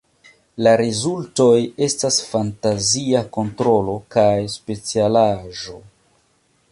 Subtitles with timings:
[0.67, 5.81] La rezultoj estas fantazia kontrolo kaj specialaĵo.